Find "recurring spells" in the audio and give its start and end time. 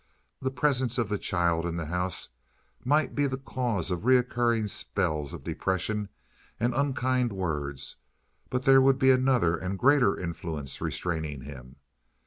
4.03-5.31